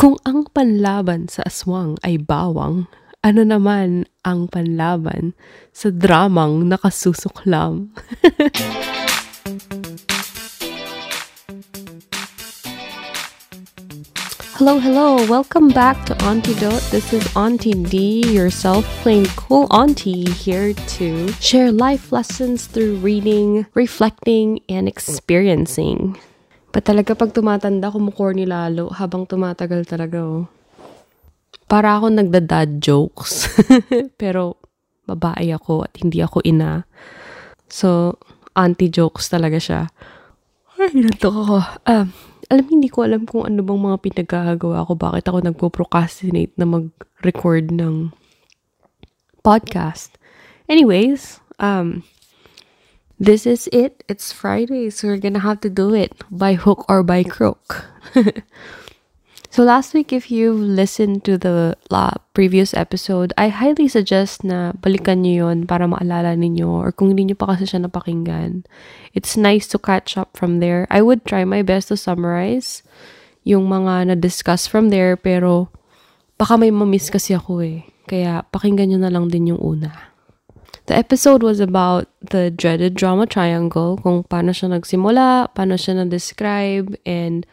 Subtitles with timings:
[0.00, 2.88] Kung ang panlaban sa aswang ay bawang,
[3.20, 5.36] ano naman ang panlaban
[5.76, 7.92] sa dramang nakasusuklam?
[14.56, 15.20] Hello, hello.
[15.28, 16.80] Welcome back to Antidote.
[16.88, 23.64] This is Auntie D, your self-claimed cool auntie, here to share life lessons through reading,
[23.76, 26.16] reflecting, and experiencing.
[26.70, 30.46] But talaga pag tumatanda, kumukorny lalo habang tumatagal talaga, oh.
[31.66, 33.46] Para ako nagda-dad jokes.
[34.20, 34.58] Pero,
[35.06, 36.86] babae ako at hindi ako ina.
[37.66, 38.18] So,
[38.54, 39.90] auntie jokes talaga siya.
[40.78, 41.56] Ay, nantok ako.
[41.86, 42.08] Um,
[42.50, 44.92] alam, hindi ko alam kung ano bang mga pinagkagawa ko.
[44.98, 48.10] Bakit ako nagpo-procrastinate na mag-record ng
[49.42, 50.18] podcast.
[50.70, 52.02] Anyways, um,
[53.20, 54.02] this is it.
[54.08, 57.84] It's Friday, so we're gonna have to do it by hook or by crook.
[59.52, 64.72] so last week, if you've listened to the la previous episode, I highly suggest na
[64.80, 68.64] balikan nyo yun para maalala ninyo or kung hindi nyo pa kasi siya napakinggan.
[69.12, 70.88] It's nice to catch up from there.
[70.88, 72.80] I would try my best to summarize
[73.44, 75.68] yung mga na-discuss from there pero
[76.40, 77.84] baka may mamiss kasi ako eh.
[78.08, 80.09] Kaya pakinggan nyo na lang din yung una.
[80.90, 86.98] The episode was about the dreaded drama triangle, kung paano siya nagsimula, paano siya na-describe,
[87.06, 87.46] and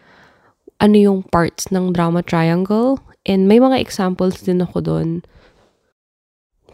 [0.81, 2.97] ano yung parts ng drama triangle.
[3.29, 5.21] And may mga examples din ako doon.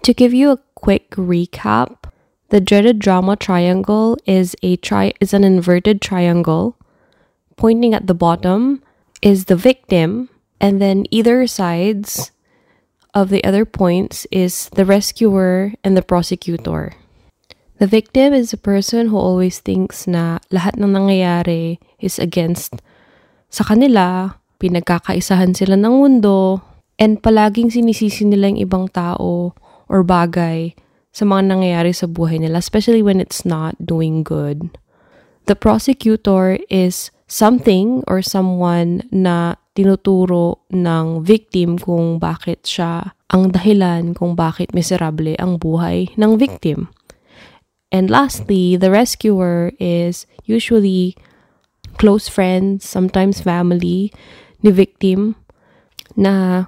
[0.08, 2.08] To give you a quick recap,
[2.48, 6.80] the dreaded drama triangle is a tri is an inverted triangle.
[7.60, 8.80] Pointing at the bottom
[9.20, 10.32] is the victim,
[10.64, 12.32] and then either sides
[13.14, 16.94] of the other points is the rescuer and the prosecutor.
[17.78, 22.82] The victim is a person who always thinks na lahat ng nangyayari is against
[23.54, 26.62] sa kanila, pinagkakaisahan sila ng mundo,
[26.98, 29.54] and palaging sinisisi nila yung ibang tao
[29.90, 30.74] or bagay
[31.14, 34.74] sa mga nangyayari sa buhay nila, especially when it's not doing good.
[35.46, 44.14] The prosecutor is something or someone na tinuturo ng victim kung bakit siya ang dahilan
[44.14, 46.94] kung bakit miserable ang buhay ng victim.
[47.90, 51.18] And lastly, the rescuer is usually
[51.98, 54.14] close friends, sometimes family
[54.62, 55.38] ni victim
[56.14, 56.66] na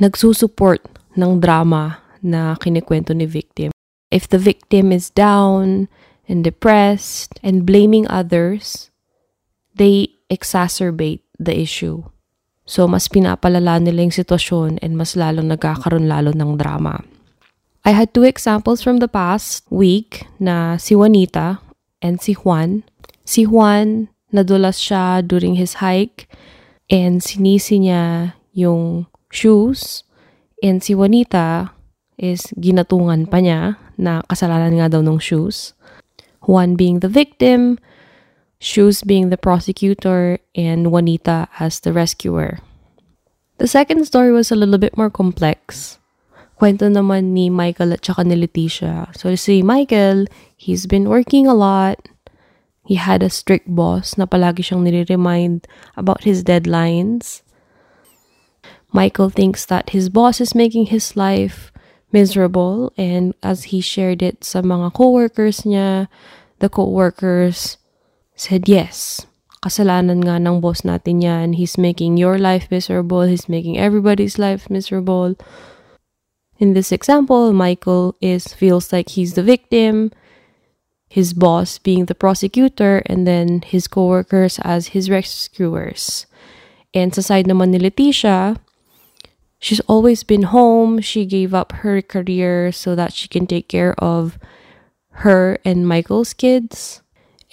[0.00, 0.84] nagsusupport
[1.16, 3.72] ng drama na kinikwento ni victim.
[4.12, 5.88] If the victim is down
[6.28, 8.92] and depressed and blaming others,
[9.76, 12.02] they exacerbate the issue.
[12.64, 17.04] So, mas pinapalala nila yung sitwasyon and mas lalong nagkakaroon lalo ng drama.
[17.84, 21.60] I had two examples from the past week na si Juanita
[22.00, 22.80] and si Juan.
[23.28, 26.24] Si Juan, nadulas siya during his hike
[26.88, 30.08] and sinisi niya yung shoes.
[30.64, 31.76] And si Juanita
[32.16, 35.76] is ginatungan pa niya na kasalanan nga daw ng shoes.
[36.48, 37.76] Juan being the victim,
[38.64, 42.64] Shoes being the prosecutor, and Juanita as the rescuer.
[43.60, 46.00] The second story was a little bit more complex.
[46.56, 49.12] Kwento naman ni Michael at saka ni Leticia.
[49.20, 50.24] So si Michael,
[50.56, 52.08] he's been working a lot.
[52.88, 57.44] He had a strict boss na palagi siyang nire-remind about his deadlines.
[58.96, 61.68] Michael thinks that his boss is making his life
[62.16, 66.08] miserable and as he shared it sa mga coworkers niya,
[66.64, 67.76] the coworkers
[68.34, 69.26] said yes.
[69.64, 71.56] Kasalanan nga ng boss natin yan.
[71.56, 73.24] He's making your life miserable.
[73.24, 75.40] He's making everybody's life miserable.
[76.58, 80.12] In this example, Michael is feels like he's the victim,
[81.08, 86.26] his boss being the prosecutor, and then his coworkers as his rescuers.
[86.92, 88.60] And sa side naman ni Leticia,
[89.58, 91.00] she's always been home.
[91.00, 94.38] She gave up her career so that she can take care of
[95.24, 97.03] her and Michael's kids.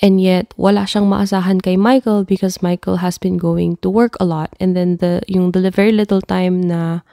[0.01, 4.25] And yet, wala siyang maasahan kay Michael because Michael has been going to work a
[4.25, 4.49] lot.
[4.57, 7.05] And then, the, yung the very little time na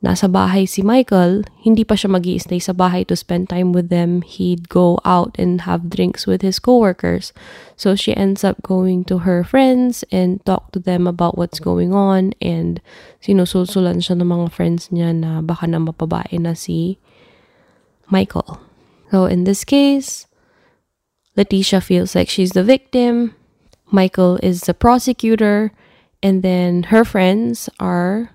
[0.00, 3.88] nasa bahay si Michael, hindi pa siya mag stay sa bahay to spend time with
[3.88, 4.20] them.
[4.22, 7.34] He'd go out and have drinks with his coworkers.
[7.76, 11.90] So she ends up going to her friends and talk to them about what's going
[11.90, 12.80] on and
[13.20, 17.02] sinusulsulan siya ng mga friends niya na baka na mapabae na si
[18.08, 18.60] Michael.
[19.10, 20.30] So in this case,
[21.36, 23.34] Leticia feels like she's the victim.
[23.90, 25.72] Michael is the prosecutor.
[26.22, 28.30] And then her friends are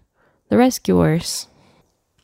[0.49, 1.47] the rescuers.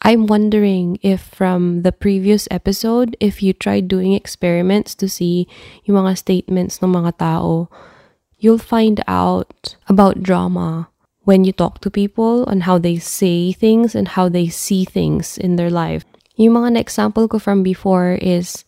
[0.01, 5.47] I'm wondering if from the previous episode, if you tried doing experiments to see
[5.85, 7.67] yung mga statements ng mga tao,
[8.37, 10.89] you'll find out about drama
[11.25, 15.37] when you talk to people on how they say things and how they see things
[15.37, 16.05] in their life.
[16.37, 18.63] Yung mga na-example ko from before is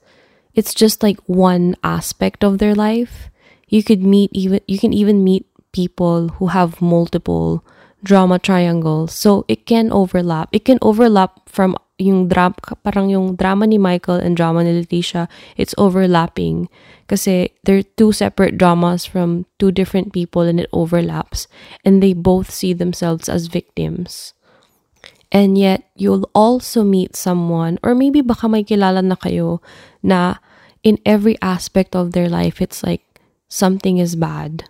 [0.59, 3.31] it's just like one aspect of their life.
[3.71, 7.63] You could meet even you can even meet people who have multiple
[8.03, 9.15] drama triangles.
[9.15, 10.51] So it can overlap.
[10.51, 15.27] It can overlap from yung drama, parang yung drama ni Michael and drama ni Leticia,
[15.55, 16.67] it's overlapping.
[17.07, 21.47] Kasi they're two separate dramas from two different people and it overlaps.
[21.83, 24.33] And they both see themselves as victims.
[25.29, 29.61] And yet, you'll also meet someone, or maybe baka may kilala na kayo,
[30.01, 30.41] na
[30.83, 33.03] in every aspect of their life, it's like
[33.47, 34.69] something is bad.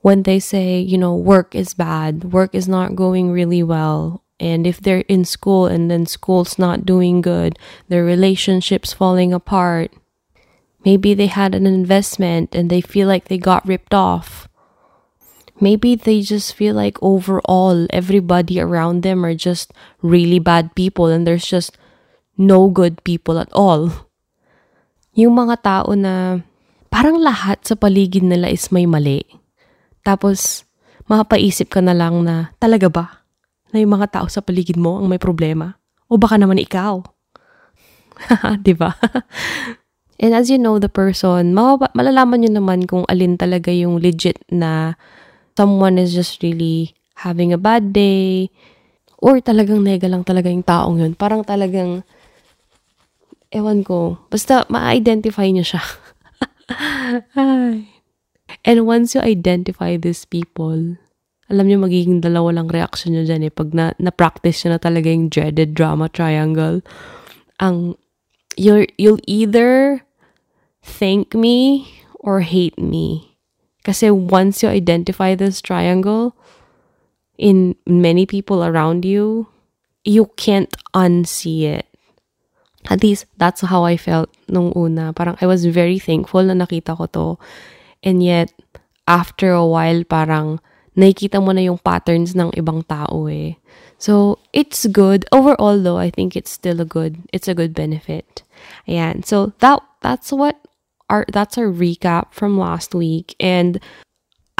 [0.00, 4.66] When they say, you know, work is bad, work is not going really well, and
[4.66, 7.58] if they're in school and then school's not doing good,
[7.88, 9.92] their relationships falling apart,
[10.82, 14.48] maybe they had an investment and they feel like they got ripped off.
[15.60, 21.26] Maybe they just feel like overall everybody around them are just really bad people and
[21.26, 21.76] there's just
[22.38, 23.92] no good people at all.
[25.18, 26.38] Yung mga tao na
[26.92, 29.22] parang lahat sa paligid nila is may mali.
[30.06, 30.66] Tapos,
[31.10, 33.20] mapapaisip ka na lang na, talaga ba?
[33.70, 35.78] na yung mga tao sa paligid mo ang may problema.
[36.10, 37.02] O baka naman ikaw.
[38.66, 38.90] di ba?
[40.22, 45.00] And as you know the person, malalaman nyo naman kung alin talaga yung legit na
[45.56, 46.92] someone is just really
[47.24, 48.52] having a bad day
[49.20, 51.12] or talagang nega lang talaga yung taong yun.
[51.16, 52.04] Parang talagang,
[53.50, 55.82] ewan ko, basta ma-identify nyo siya.
[58.66, 60.96] And once you identify these people,
[61.50, 63.52] alam niyo magiging dalawa lang reaction niyo dyan eh.
[63.52, 66.78] Pag na, na-practice niyo na talaga yung dreaded drama triangle,
[67.58, 67.98] ang,
[68.54, 70.02] you'll, you'll either
[70.82, 71.90] thank me
[72.22, 73.34] or hate me.
[73.82, 76.38] Kasi once you identify this triangle
[77.34, 79.50] in many people around you,
[80.04, 81.89] you can't unsee it.
[82.88, 85.12] At least, that's how I felt nung una.
[85.12, 87.38] Parang I was very thankful na nakita ko to.
[88.02, 88.52] And yet,
[89.06, 90.60] after a while, parang
[90.96, 93.60] nakikita mo na yung patterns ng ibang tao eh.
[94.00, 95.28] So, it's good.
[95.30, 98.42] Overall though, I think it's still a good, it's a good benefit.
[98.88, 99.24] Ayan.
[99.26, 100.56] So, that, that's what
[101.12, 103.36] our, that's our recap from last week.
[103.38, 103.78] And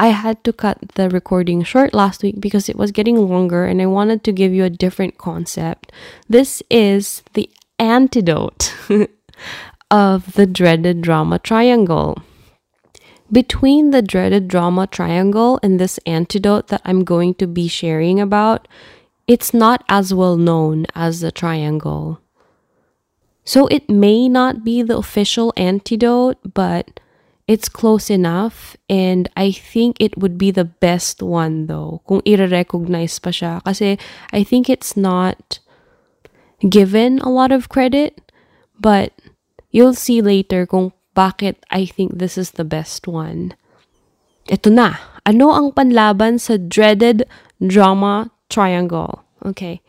[0.01, 3.81] I had to cut the recording short last week because it was getting longer and
[3.81, 5.91] I wanted to give you a different concept.
[6.27, 7.49] This is the
[7.81, 8.73] antidote
[9.91, 12.21] of the dreaded drama triangle.
[13.31, 18.67] Between the dreaded drama triangle and this antidote that I'm going to be sharing about,
[19.25, 22.21] it's not as well known as the triangle.
[23.43, 26.99] So it may not be the official antidote, but
[27.47, 33.19] it's close enough and I think it would be the best one though kung i-recognize
[33.19, 33.99] pa siya kasi
[34.31, 35.59] I think it's not
[36.67, 38.31] given a lot of credit
[38.79, 39.13] but
[39.69, 43.53] you'll see later kung bakit I think this is the best one.
[44.49, 44.97] Ito na.
[45.27, 47.29] Ano ang panlaban sa dreaded
[47.61, 49.21] drama triangle?
[49.45, 49.85] Okay.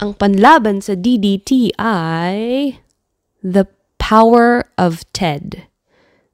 [0.00, 2.78] Ang panlaban sa DDT ay
[3.44, 3.68] the
[4.00, 5.68] power of TED,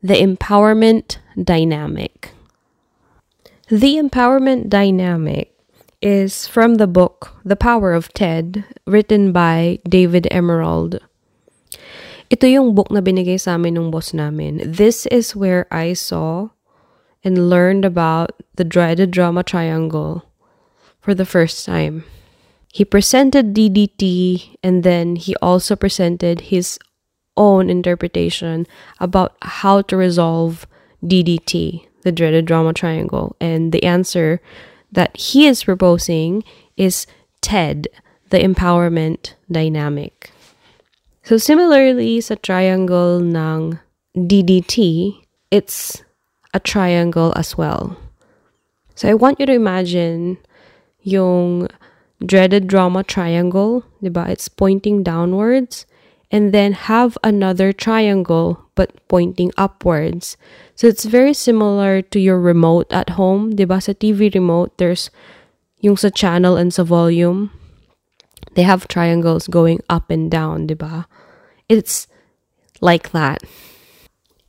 [0.03, 2.31] the empowerment dynamic.
[3.71, 5.55] The empowerment dynamic
[6.03, 10.99] is from the book The Power of TED, written by David Emerald.
[12.31, 14.65] Ito yung book na binigay sa amin ng boss namin.
[14.65, 16.49] This is where I saw
[17.21, 20.25] and learned about the dreaded drama triangle
[21.01, 22.05] for the first time.
[22.73, 26.79] He presented DDT and then he also presented his
[27.37, 28.65] own interpretation
[29.01, 30.65] about how to resolve
[31.05, 33.37] DDT, the dreaded drama triangle.
[33.41, 34.41] And the answer
[34.93, 36.45] that he is proposing
[36.77, 37.07] is
[37.41, 37.89] TED,
[38.31, 40.31] the empowerment dynamic.
[41.23, 43.79] So similarly sa triangle ng
[44.17, 45.15] DDT,
[45.51, 46.03] it's
[46.55, 47.97] a triangle as well.
[48.95, 50.39] So I want you to imagine
[51.03, 51.69] yung
[52.25, 54.29] dreaded drama triangle, diba?
[54.29, 55.87] It's pointing downwards
[56.31, 60.37] and then have another triangle but pointing upwards.
[60.75, 63.83] So it's very similar to your remote at home, diba?
[63.83, 65.11] Sa TV remote, there's
[65.81, 67.51] yung sa channel and sa volume.
[68.55, 71.07] They have triangles going up and down, diba?
[71.69, 72.07] It's
[72.81, 73.43] like that.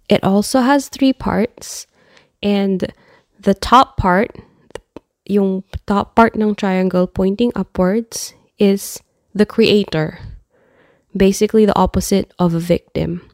[0.07, 1.87] It also has three parts,
[2.43, 2.91] and
[3.39, 4.35] the top part,
[5.25, 8.99] yung top part ng triangle pointing upwards, is
[9.33, 10.19] the creator.
[11.15, 13.29] Basically, the opposite of a victim.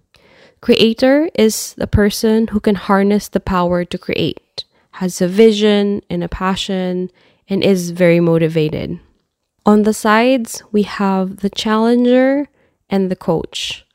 [0.61, 4.65] Creator is the person who can harness the power to create,
[4.99, 7.11] has a vision and a passion,
[7.47, 8.99] and is very motivated.
[9.65, 12.47] On the sides, we have the challenger
[12.89, 13.85] and the coach.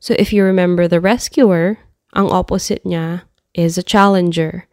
[0.00, 1.78] So if you remember the rescuer,
[2.14, 3.22] ang opposite niya
[3.54, 4.66] is a challenger.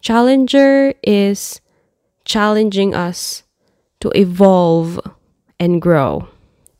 [0.00, 1.60] Challenger is
[2.24, 3.44] challenging us
[4.00, 5.00] to evolve
[5.58, 6.28] and grow.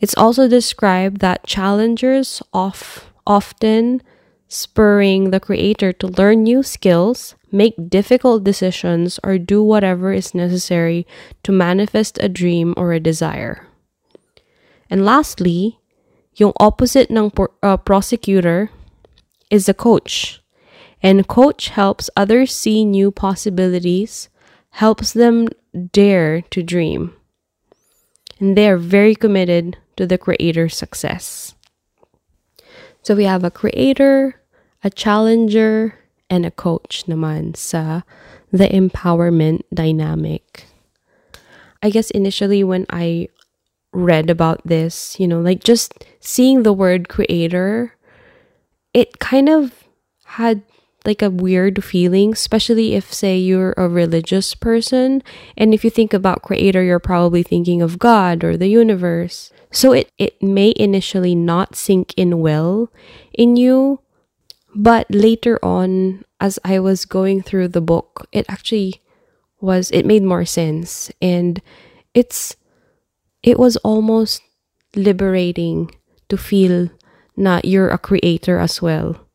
[0.00, 4.02] It's also described that challengers of, often
[4.48, 11.06] spurring the creator to learn new skills, make difficult decisions, or do whatever is necessary
[11.44, 13.68] to manifest a dream or a desire.
[14.88, 15.78] And lastly,
[16.34, 17.30] yung opposite ng
[17.62, 18.70] uh, prosecutor
[19.50, 20.42] is a coach.
[21.02, 24.28] And coach helps others see new possibilities,
[24.80, 25.48] helps them
[25.92, 27.14] dare to dream.
[28.40, 31.52] And they are very committed to the creator's success.
[33.02, 34.40] So we have a creator,
[34.82, 36.00] a challenger,
[36.32, 38.00] and a coach naman sa
[38.48, 40.64] the empowerment dynamic.
[41.82, 43.28] I guess initially when I
[43.92, 47.92] read about this, you know, like just seeing the word creator,
[48.94, 49.84] it kind of
[50.24, 50.62] had
[51.04, 55.22] like a weird feeling, especially if, say, you're a religious person.
[55.56, 59.52] And if you think about creator, you're probably thinking of God or the universe.
[59.70, 62.92] So it, it may initially not sink in well
[63.32, 64.00] in you,
[64.74, 69.00] but later on, as I was going through the book, it actually
[69.60, 71.10] was, it made more sense.
[71.22, 71.62] And
[72.14, 72.56] it's,
[73.42, 74.42] it was almost
[74.94, 75.90] liberating
[76.28, 76.90] to feel
[77.36, 79.26] that you're a creator as well.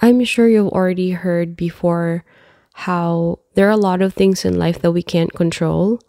[0.00, 2.24] I'm sure you've already heard before
[2.74, 6.00] how there are a lot of things in life that we can't control,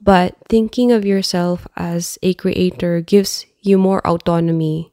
[0.00, 4.92] but thinking of yourself as a creator gives you more autonomy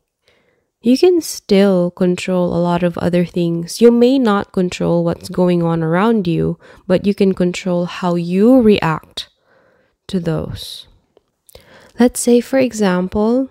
[0.84, 3.80] you can still control a lot of other things.
[3.80, 8.60] You may not control what's going on around you, but you can control how you
[8.60, 9.30] react
[10.08, 10.88] to those.
[11.98, 13.50] Let's say, for example,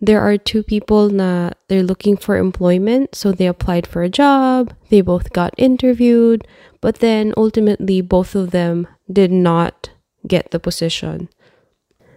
[0.00, 4.74] there are two people na they're looking for employment, so they applied for a job,
[4.90, 6.46] they both got interviewed,
[6.80, 9.90] but then ultimately both of them did not
[10.26, 11.28] get the position.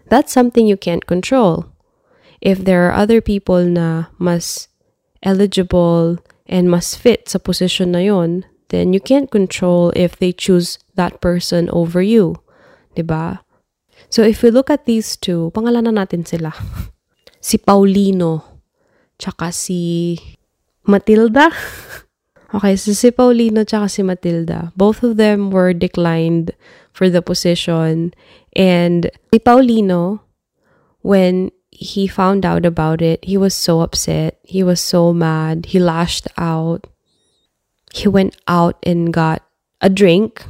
[0.09, 1.71] That's something you can't control
[2.41, 4.67] if there are other people na mas
[5.21, 6.17] eligible
[6.49, 11.21] and mas fit sa position na yon, then you can't control if they choose that
[11.21, 12.41] person over you.
[12.97, 13.39] Diba?
[14.09, 16.51] So if we look at these two, pangalanan natin sila.
[17.41, 18.61] si Paulino,
[19.17, 20.15] tsaka si
[20.85, 21.49] Matilda.
[22.53, 26.53] okay, so si Paulino tsaka si Matilda, both of them were declined
[26.93, 28.13] for the position.
[28.55, 30.21] And si Paulino,
[31.01, 34.37] when he found out about it, he was so upset.
[34.43, 35.65] He was so mad.
[35.73, 36.85] He lashed out.
[37.91, 39.41] He went out and got
[39.81, 40.45] a drink.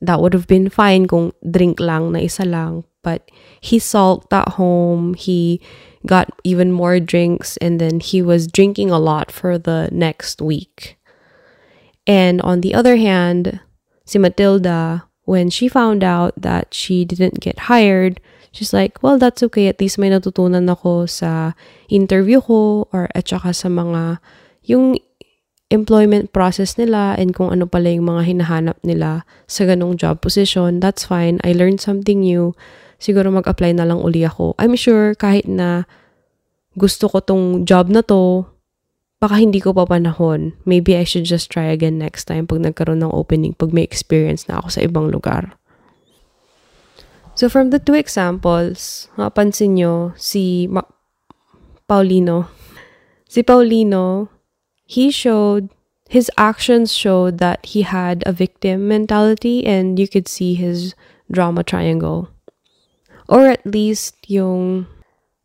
[0.00, 2.84] That would have been fine kung drink lang na isa lang.
[3.02, 3.30] But
[3.60, 5.14] he sulked at home.
[5.14, 5.62] He
[6.06, 10.96] got even more drinks and then he was drinking a lot for the next week.
[12.06, 13.60] And on the other hand,
[14.06, 18.20] si Matilda, when she found out that she didn't get hired,
[18.56, 19.68] She's like, well, that's okay.
[19.68, 21.52] At least may natutunan ako sa
[21.92, 24.16] interview ko or at saka sa mga,
[24.64, 24.96] yung
[25.68, 30.80] employment process nila and kung ano pala yung mga hinahanap nila sa ganong job position.
[30.80, 31.36] That's fine.
[31.44, 32.56] I learned something new.
[32.96, 34.56] Siguro mag-apply na lang uli ako.
[34.56, 35.84] I'm sure kahit na
[36.76, 38.44] gusto ko tong job na to,
[39.20, 40.52] baka hindi ko pa panahon.
[40.68, 44.44] Maybe I should just try again next time pag nagkaroon ng opening, pag may experience
[44.48, 45.56] na ako sa ibang lugar.
[47.36, 50.88] So from the two examples, mapansin nyo, si Ma-
[51.84, 52.48] Paulino,
[53.28, 54.28] si Paulino,
[54.88, 55.68] he showed,
[56.08, 60.96] his actions showed that he had a victim mentality and you could see his
[61.28, 62.32] drama triangle.
[63.28, 64.86] Or at least yung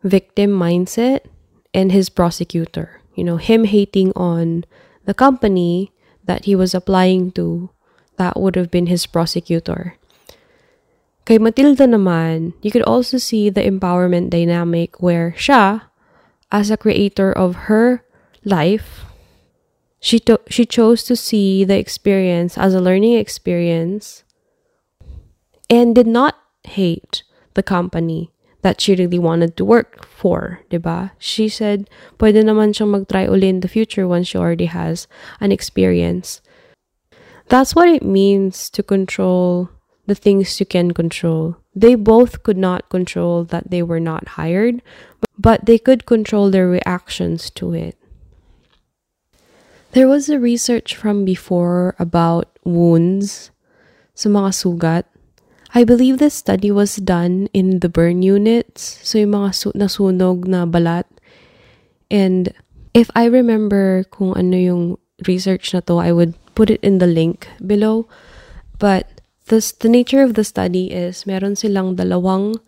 [0.03, 1.25] victim mindset
[1.73, 3.01] and his prosecutor.
[3.15, 4.65] You know, him hating on
[5.05, 5.91] the company
[6.23, 7.69] that he was applying to,
[8.17, 9.97] that would have been his prosecutor.
[11.25, 15.89] Kay Matilda naman, you could also see the empowerment dynamic where siya,
[16.51, 18.03] as a creator of her
[18.43, 19.05] life,
[20.00, 24.23] she, to- she chose to see the experience as a learning experience
[25.69, 27.23] and did not hate
[27.53, 28.31] the company
[28.62, 31.12] that she really wanted to work for, diba?
[31.17, 31.89] She said,
[32.20, 35.08] pwede naman siyang mag-try uli in the future once she already has
[35.39, 36.41] an experience.
[37.50, 39.70] That's what it means to control
[40.08, 41.58] the things you can control.
[41.75, 44.81] They both could not control that they were not hired,
[45.38, 47.98] but they could control their reactions to it.
[49.91, 53.51] There was a research from before about wounds
[54.15, 55.03] sa mga sugat.
[55.72, 59.00] I believe this study was done in the burn units.
[59.08, 61.08] So yung mga su- nasunog na balat.
[62.12, 62.51] And
[62.92, 64.84] if I remember kung ano yung
[65.24, 68.12] research na to, I would put it in the link below.
[68.84, 72.60] But this, the nature of the study is meron silang dalawang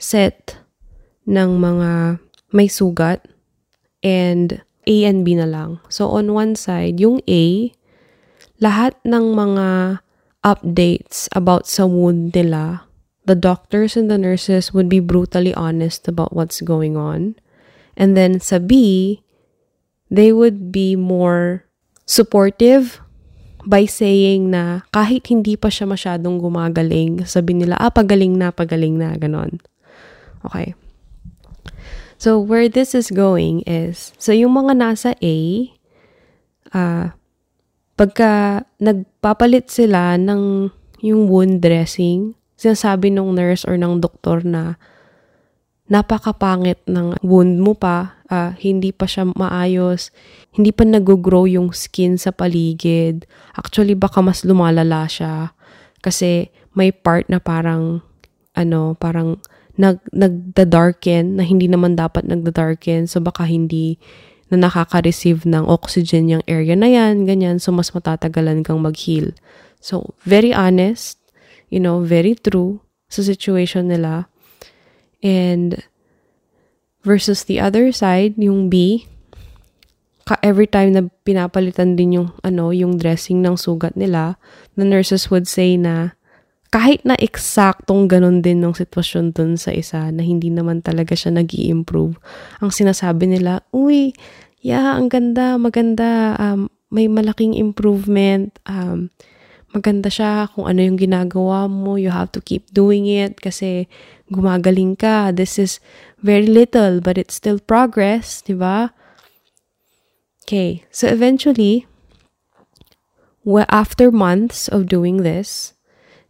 [0.00, 0.56] set
[1.28, 2.20] ng mga
[2.56, 3.20] may sugat
[4.00, 5.82] and A and B na lang.
[5.92, 7.74] So on one side, yung A,
[8.62, 9.98] lahat ng mga
[10.46, 12.86] updates about sa wound nila,
[13.26, 17.34] the doctors and the nurses would be brutally honest about what's going on.
[17.98, 19.26] And then sa B,
[20.06, 21.66] they would be more
[22.06, 23.02] supportive
[23.66, 28.94] by saying na kahit hindi pa siya masyadong gumagaling, sabi nila, ah, pagaling na, pagaling
[28.94, 29.58] na, ganon.
[30.46, 30.78] Okay.
[32.16, 35.36] So, where this is going is, so yung mga nasa A,
[36.70, 37.10] uh,
[37.96, 40.68] pagka nagpapalit sila ng
[41.00, 44.76] yung wound dressing, sinasabi ng nurse or ng doktor na
[45.86, 50.10] napakapangit ng wound mo pa, uh, hindi pa siya maayos,
[50.52, 53.24] hindi pa nag-grow yung skin sa paligid.
[53.54, 55.54] Actually, baka mas lumalala siya
[56.02, 58.02] kasi may part na parang,
[58.58, 59.38] ano, parang
[59.78, 63.06] nag, nagda-darken na hindi naman dapat nagda-darken.
[63.06, 64.00] So, baka hindi
[64.50, 67.58] na nakaka-receive ng oxygen yung area na yan, ganyan.
[67.58, 69.34] So, mas matatagalan kang mag-heal.
[69.82, 71.18] So, very honest,
[71.70, 74.30] you know, very true sa situation nila.
[75.22, 75.82] And
[77.02, 79.06] versus the other side, yung B,
[80.26, 84.34] ka every time na pinapalitan din yung ano, yung dressing ng sugat nila,
[84.74, 86.18] the nurses would say na
[86.74, 91.34] kahit na eksaktong ganun din ng sitwasyon dun sa isa na hindi naman talaga siya
[91.34, 92.18] nag improve
[92.58, 94.10] ang sinasabi nila, uy,
[94.64, 99.10] yeah, ang ganda, maganda, um, may malaking improvement, um,
[99.70, 103.86] maganda siya kung ano yung ginagawa mo, you have to keep doing it kasi
[104.32, 105.30] gumagaling ka.
[105.30, 105.78] This is
[106.24, 108.90] very little, but it's still progress, di ba?
[110.46, 111.86] Okay, so eventually,
[113.68, 115.75] after months of doing this,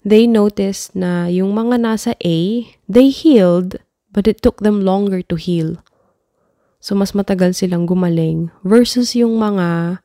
[0.07, 3.83] they noticed na yung mga nasa A, they healed,
[4.15, 5.83] but it took them longer to heal.
[6.79, 9.99] So, mas matagal silang gumaling versus yung mga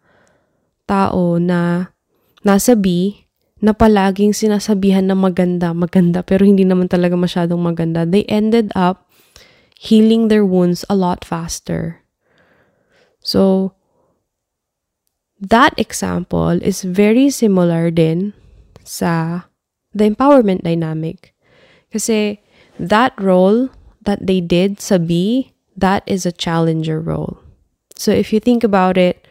[0.89, 1.93] tao na
[2.41, 3.13] nasa B,
[3.61, 8.09] na palaging sinasabihan na maganda, maganda, pero hindi naman talaga masyadong maganda.
[8.09, 9.05] They ended up
[9.77, 12.01] healing their wounds a lot faster.
[13.21, 13.77] So,
[15.37, 18.33] that example is very similar din
[18.81, 19.45] sa
[19.93, 21.33] the empowerment dynamic.
[21.91, 22.39] Kasi
[22.79, 23.69] that role
[24.01, 27.39] that they did sa B, that is a challenger role.
[27.95, 29.27] So if you think about it,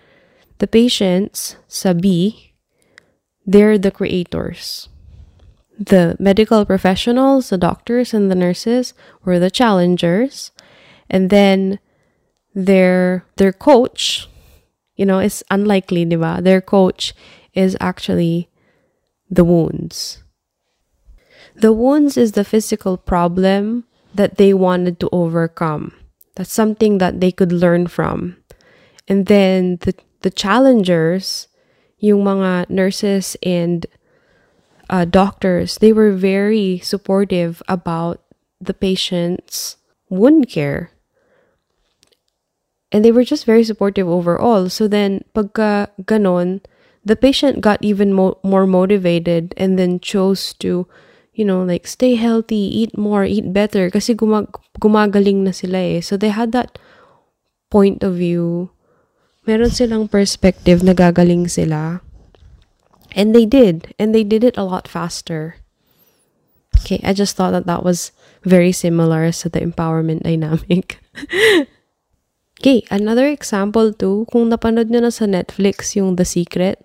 [0.59, 2.53] the patients sa B,
[3.47, 4.89] they're the creators.
[5.79, 8.93] The medical professionals, the doctors and the nurses
[9.25, 10.53] were the challengers.
[11.09, 11.81] And then
[12.55, 14.29] their their coach,
[14.95, 16.45] you know, it's unlikely, diba?
[16.45, 17.15] Their coach
[17.55, 18.51] is actually
[19.31, 20.23] the wounds.
[21.61, 25.93] The wounds is the physical problem that they wanted to overcome.
[26.35, 28.37] That's something that they could learn from.
[29.07, 31.49] And then the the challengers
[32.01, 33.85] yung mga nurses and
[34.89, 38.21] uh, doctors, they were very supportive about
[38.61, 39.77] the patient's
[40.09, 40.91] wound care.
[42.91, 44.69] And they were just very supportive overall.
[44.69, 46.65] So then, pagka ganon,
[47.05, 50.89] the patient got even mo- more motivated and then chose to,
[51.41, 56.05] you know, like stay healthy, eat more, eat better kasi gumag- gumagaling na sila eh.
[56.05, 56.77] So they had that
[57.73, 58.69] point of view
[59.49, 62.05] meron silang perspective na gagaling sila.
[63.17, 63.91] And they did.
[63.99, 65.59] And they did it a lot faster.
[66.79, 68.13] Okay, I just thought that that was
[68.47, 71.03] very similar to the empowerment dynamic.
[72.61, 76.79] okay, another example too, kung napanood nyo na sa Netflix yung The Secret,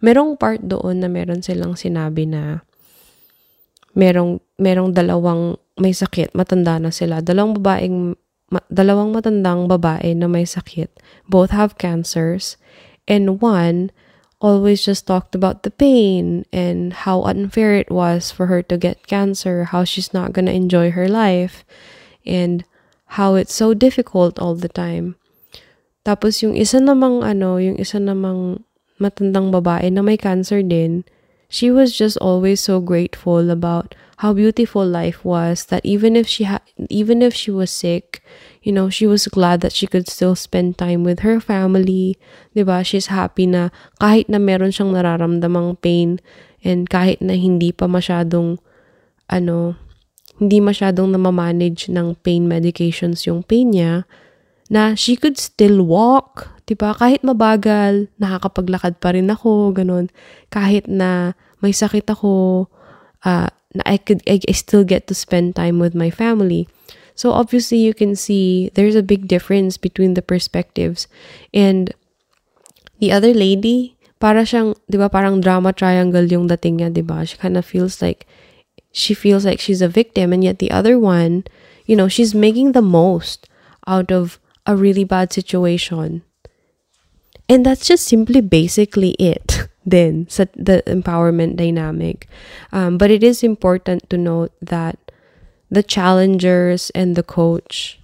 [0.00, 2.64] merong part doon na meron silang sinabi na
[3.96, 8.14] merong, merong dalawang may sakit, matanda na sila, dalawang babaeng
[8.50, 10.90] ma- dalawang matandang babae na may sakit.
[11.30, 12.58] Both have cancers.
[13.08, 13.90] And one
[14.40, 19.06] always just talked about the pain and how unfair it was for her to get
[19.06, 21.64] cancer, how she's not gonna enjoy her life,
[22.26, 22.64] and
[23.18, 25.16] how it's so difficult all the time.
[26.04, 28.64] Tapos yung isa namang ano, yung isa namang
[28.96, 31.04] matandang babae na may cancer din,
[31.50, 36.46] she was just always so grateful about how beautiful life was that even if she
[36.46, 38.22] had even if she was sick
[38.62, 42.14] you know she was glad that she could still spend time with her family
[42.54, 42.84] ba?
[42.86, 46.22] She's happy na kahit na meron siyang nararamdamang pain
[46.62, 48.60] and kahit na hindi pa masyadong
[49.30, 49.78] ano,
[50.42, 54.04] hindi masyadong namamanage ng pain medications yung pain niya,
[54.68, 56.94] na she could still walk, 'di?
[56.94, 60.12] Kahit mabagal, nakakapaglakad pa rin ako, ganun.
[60.52, 62.66] Kahit na may sakit ako,
[63.26, 66.70] uh, na I could I, I still get to spend time with my family.
[67.14, 71.06] So obviously you can see there's a big difference between the perspectives.
[71.52, 71.92] And
[72.98, 77.26] the other lady, para siyang, 'di ba, parang drama triangle yung dating niya, 'di ba?
[77.26, 78.24] She kind of feels like
[78.90, 81.46] she feels like she's a victim and yet the other one,
[81.86, 83.46] you know, she's making the most
[83.86, 86.22] out of a really bad situation.
[87.50, 89.66] And that's just simply basically it.
[89.84, 92.28] Then, so the empowerment dynamic.
[92.70, 95.10] Um, but it is important to note that
[95.70, 97.98] the challengers and the coach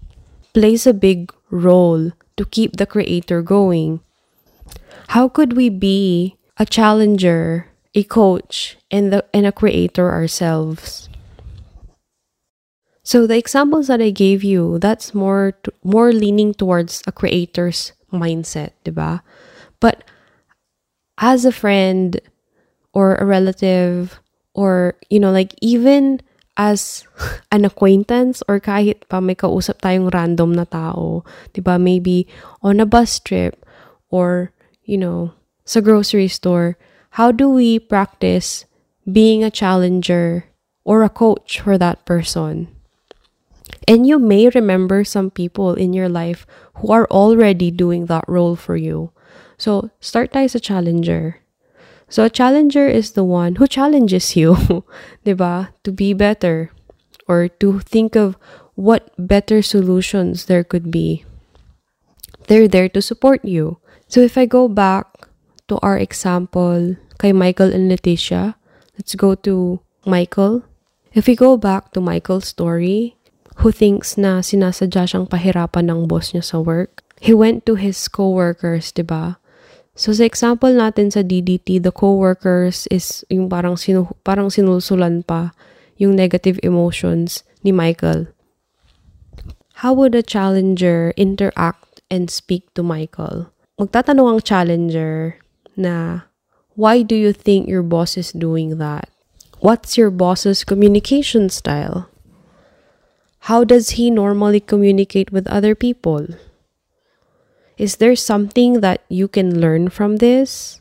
[0.53, 4.01] plays a big role to keep the creator going.
[5.15, 11.09] How could we be a challenger, a coach, and the and a creator ourselves?
[13.05, 15.55] So the examples that I gave you, that's more
[15.85, 19.21] more leaning towards a creator's mindset, diba?
[19.81, 20.05] But
[21.19, 22.21] as a friend
[22.93, 24.21] or a relative
[24.55, 26.21] or you know like even
[26.57, 27.05] as
[27.53, 31.77] an acquaintance or kahit pa may kausap tayong random na tao, 'di ba?
[31.77, 32.27] Maybe
[32.65, 33.65] on a bus trip
[34.09, 34.53] or
[34.87, 35.35] you know,
[35.67, 36.79] sa grocery store,
[37.19, 38.65] how do we practice
[39.05, 40.47] being a challenger
[40.87, 42.71] or a coach for that person?
[43.87, 46.47] And you may remember some people in your life
[46.79, 49.11] who are already doing that role for you.
[49.57, 51.41] So, start tayo sa challenger.
[52.09, 54.55] So, a challenger is the one who challenges you,
[55.27, 55.73] diba?
[55.85, 56.71] To be better
[57.27, 58.37] or to think of
[58.77, 61.25] what better solutions there could be.
[62.47, 63.81] They're there to support you.
[64.07, 65.27] So, if I go back
[65.67, 68.55] to our example kay Michael and Leticia,
[68.95, 70.63] let's go to Michael.
[71.17, 73.17] If we go back to Michael's story,
[73.65, 77.97] who thinks na sinasadya siyang pahirapan ng boss niya sa work, he went to his
[78.07, 79.41] co-workers, diba?
[79.97, 85.57] So sa example natin sa DDT, the co-workers is yung parang, sinu parang sinulsulan pa
[85.97, 88.29] yung negative emotions ni Michael.
[89.81, 93.49] How would a challenger interact and speak to Michael?
[93.81, 95.41] Magtatanong ang challenger
[95.81, 96.29] na,
[96.77, 99.09] why do you think your boss is doing that?
[99.65, 102.13] What's your boss's communication style?
[103.49, 106.37] How does he normally communicate with other people?
[107.77, 110.81] Is there something that you can learn from this?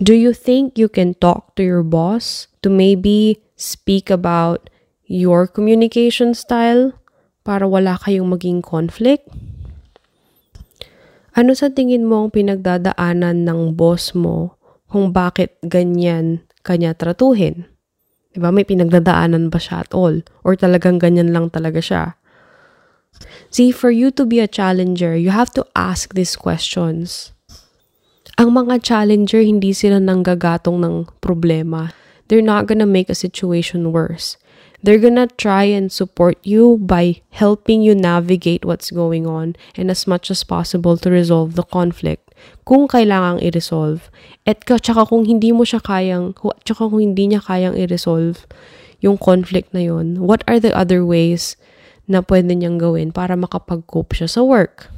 [0.00, 4.72] Do you think you can talk to your boss to maybe speak about
[5.04, 6.96] your communication style
[7.44, 9.28] para wala kayong maging conflict?
[11.36, 14.56] Ano sa tingin mo ang pinagdadaanan ng boss mo
[14.88, 17.68] kung bakit ganyan kanya tratuhin?
[18.32, 18.48] Diba?
[18.48, 20.24] May pinagdadaanan ba siya at all?
[20.48, 22.16] Or talagang ganyan lang talaga siya?
[23.50, 27.34] See, for you to be a challenger, you have to ask these questions.
[28.38, 31.90] Ang mga challenger, hindi sila nanggagatong ng problema.
[32.30, 34.38] They're not gonna make a situation worse.
[34.86, 40.06] They're gonna try and support you by helping you navigate what's going on and as
[40.06, 42.30] much as possible to resolve the conflict
[42.64, 44.08] kung kailangang i-resolve.
[44.46, 48.46] At tsaka kung hindi mo siya kayang, tsaka kung hindi niya kayang i-resolve
[49.02, 49.84] yung conflict na
[50.20, 51.59] what are the other ways
[52.10, 54.90] na pwede niyang gawin para makapag-cope siya sa work.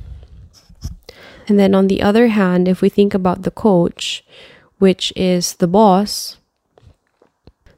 [1.44, 4.24] And then on the other hand, if we think about the coach,
[4.80, 6.40] which is the boss,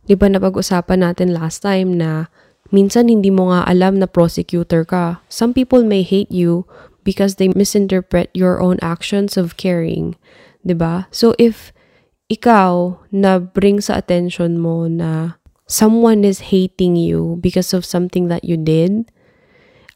[0.06, 2.30] di ba napag-usapan natin last time na
[2.70, 5.18] minsan hindi mo nga alam na prosecutor ka.
[5.26, 6.68] Some people may hate you
[7.02, 10.14] because they misinterpret your own actions of caring.
[10.62, 11.10] Di ba?
[11.10, 11.74] So if
[12.30, 18.44] ikaw na bring sa attention mo na someone is hating you because of something that
[18.44, 19.08] you did,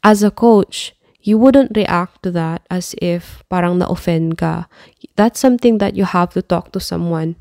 [0.03, 4.67] as a coach, you wouldn't react to that as if parang na-offend ka.
[5.15, 7.35] That's something that you have to talk to someone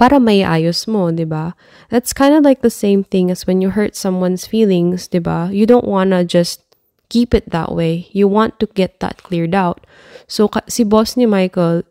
[0.00, 1.52] para may ayos mo, di ba?
[1.92, 5.52] That's kind of like the same thing as when you hurt someone's feelings, di ba?
[5.52, 6.64] You don't wanna just
[7.12, 8.08] keep it that way.
[8.16, 9.84] You want to get that cleared out.
[10.24, 11.84] So, si boss ni Michael,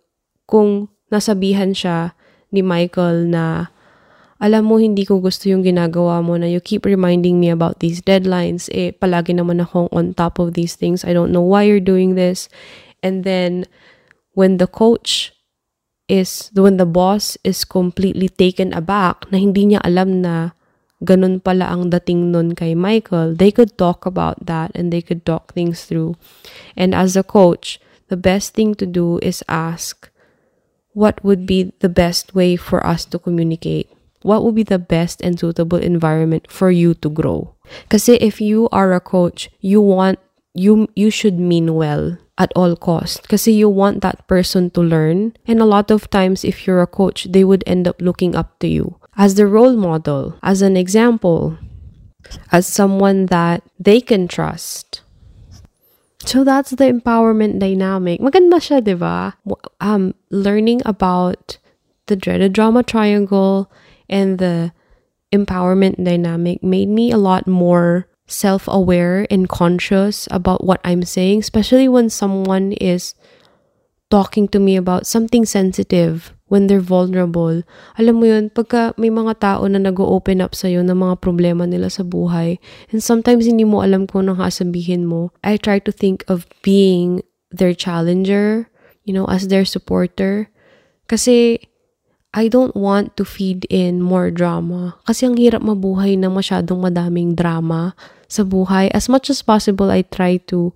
[0.49, 2.17] kung nasabihan siya
[2.49, 3.69] ni Michael na
[4.43, 8.03] alam mo, hindi ko gusto yung ginagawa mo na you keep reminding me about these
[8.03, 8.67] deadlines.
[8.75, 11.07] Eh, palagi naman akong on top of these things.
[11.07, 12.51] I don't know why you're doing this.
[12.99, 13.63] And then,
[14.35, 15.31] when the coach
[16.11, 20.51] is, when the boss is completely taken aback na hindi niya alam na
[20.99, 25.23] ganun pala ang dating nun kay Michael, they could talk about that and they could
[25.23, 26.19] talk things through.
[26.75, 27.79] And as a coach,
[28.11, 30.11] the best thing to do is ask,
[30.91, 33.92] what would be the best way for us to communicate?
[34.23, 37.55] What would be the best and suitable environment for you to grow.
[37.83, 40.19] Because if you are a coach, you want
[40.53, 43.27] you you should mean well at all cost.
[43.29, 46.89] Kasi you want that person to learn and a lot of times if you're a
[46.89, 48.97] coach they would end up looking up to you.
[49.17, 51.57] As the role model as an example
[52.51, 55.01] as someone that they can trust.
[56.25, 58.21] So that's the empowerment dynamic.
[58.21, 59.35] Maganda siya ba?
[59.81, 61.57] Um learning about
[62.07, 63.71] the dreaded drama triangle
[64.13, 64.69] and the
[65.33, 71.41] empowerment dynamic made me a lot more self aware and conscious about what I'm saying,
[71.41, 73.17] especially when someone is
[74.13, 77.65] talking to me about something sensitive when they're vulnerable.
[77.97, 81.89] Alam mo yun, pagka may mga tao na nag-open up sa'yo ng mga problema nila
[81.89, 82.61] sa buhay,
[82.93, 87.25] and sometimes hindi mo alam kung anong sabihin mo, I try to think of being
[87.49, 88.69] their challenger,
[89.01, 90.53] you know, as their supporter.
[91.09, 91.57] Kasi
[92.33, 94.97] I don't want to feed in more drama.
[95.05, 97.93] Kasi ang hirap mabuhay na masyadong madaming drama
[98.25, 98.89] sa buhay.
[98.89, 100.73] As much as possible, I try to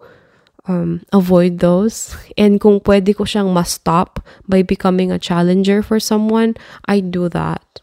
[0.69, 2.13] um, avoid those.
[2.37, 6.53] And kung pwede ko siyang ma-stop by becoming a challenger for someone,
[6.85, 7.81] I do that.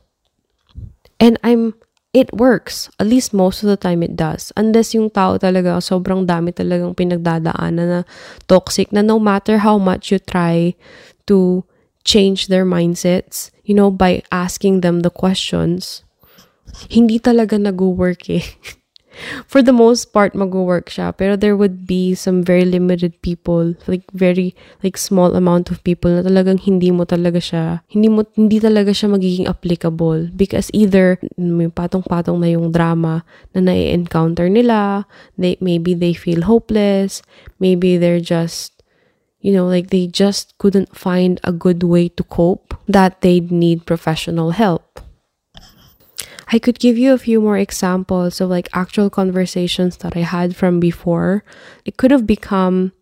[1.18, 1.74] And I'm
[2.14, 2.87] it works.
[3.02, 4.54] At least most of the time it does.
[4.54, 8.00] Unless yung tao talaga, sobrang dami talagang pinagdadaanan na
[8.46, 10.78] toxic na no matter how much you try
[11.26, 11.66] to
[12.06, 16.05] change their mindsets, you know, by asking them the questions,
[16.88, 18.44] hindi talaga nag-work eh.
[19.46, 21.14] For the most part, mag-work siya.
[21.14, 26.11] Pero there would be some very limited people, like very, like small amount of people
[26.11, 30.35] na talagang hindi mo talaga siya, hindi mo, hindi talaga siya magiging applicable.
[30.35, 33.22] Because either may patong-patong na yung drama
[33.55, 35.07] na na-encounter nila,
[35.38, 37.22] they, maybe they feel hopeless,
[37.62, 38.73] maybe they're just
[39.44, 43.85] you know, like they just couldn't find a good way to cope, that they'd need
[43.85, 45.04] professional help.
[46.48, 50.57] I could give you a few more examples of like actual conversations that I had
[50.57, 51.44] from before.
[51.85, 52.92] It could have become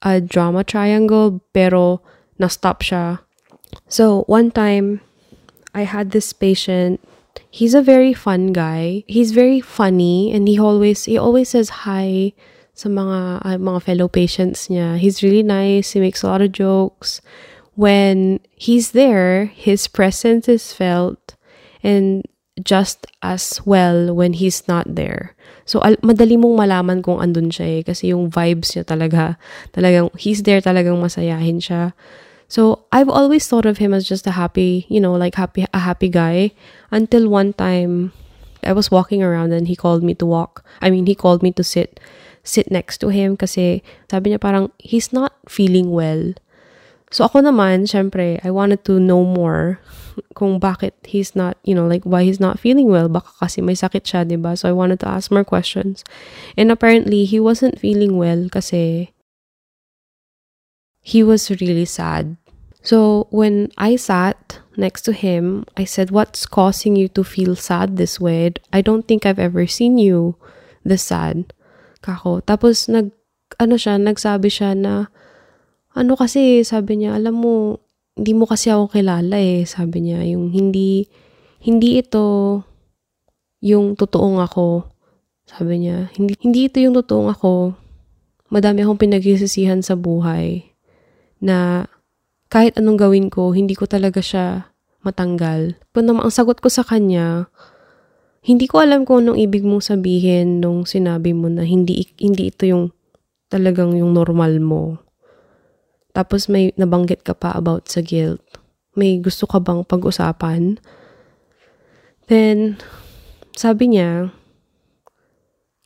[0.00, 2.00] a drama triangle, pero
[2.38, 3.18] na-stop siya.
[3.88, 5.00] So, one time,
[5.74, 7.02] I had this patient.
[7.50, 9.02] He's a very fun guy.
[9.08, 12.34] He's very funny and he always he always says hi
[12.78, 15.02] sa mga uh, mga fellow patients niya.
[15.02, 15.98] He's really nice.
[15.98, 17.18] He makes a lot of jokes.
[17.74, 21.34] When he's there, his presence is felt
[21.82, 22.22] and
[22.62, 25.34] just as well when he's not there.
[25.66, 27.82] So, al- madali mong malaman kung andun siya eh.
[27.86, 29.38] Kasi yung vibes niya talaga,
[29.70, 31.94] talagang, he's there talagang masayahin siya.
[32.50, 35.82] So, I've always thought of him as just a happy, you know, like happy, a
[35.82, 36.50] happy guy.
[36.90, 38.10] Until one time,
[38.64, 40.64] I was walking around and he called me to walk.
[40.80, 42.00] I mean, he called me to sit
[42.48, 46.32] sit next to him kasi sabi niya parang he's not feeling well.
[47.12, 49.80] So ako naman, syempre, I wanted to know more
[50.38, 53.08] kung bakit he's not, you know, like why he's not feeling well.
[53.08, 54.56] Baka kasi may sakit siya, 'di ba?
[54.56, 56.04] So I wanted to ask more questions.
[56.56, 59.12] And apparently, he wasn't feeling well kasi
[61.00, 62.36] he was really sad.
[62.84, 67.96] So when I sat next to him, I said, "What's causing you to feel sad
[67.96, 68.56] this way?
[68.72, 70.36] I don't think I've ever seen you
[70.84, 71.56] this sad."
[72.00, 72.40] Kako.
[72.44, 73.10] Tapos nag
[73.56, 75.08] ano siya, nagsabi siya na
[75.96, 77.82] ano kasi sabi niya, alam mo,
[78.18, 81.08] hindi mo kasi ako kilala eh, sabi niya, yung hindi
[81.58, 82.60] hindi ito
[83.58, 84.86] yung totoong ako.
[85.48, 87.74] Sabi niya, hindi hindi ito yung totoong ako.
[88.52, 90.62] Madami akong pinagsisisihan sa buhay
[91.42, 91.88] na
[92.48, 94.72] kahit anong gawin ko, hindi ko talaga siya
[95.04, 95.76] matanggal.
[95.92, 97.52] Kung ang sagot ko sa kanya,
[98.42, 102.64] hindi ko alam kung anong ibig mong sabihin nung sinabi mo na hindi, hindi ito
[102.64, 102.94] yung
[103.50, 105.02] talagang yung normal mo.
[106.14, 108.42] Tapos may nabanggit ka pa about sa guilt.
[108.98, 110.82] May gusto ka bang pag-usapan?
[112.28, 112.76] Then,
[113.56, 114.34] sabi niya,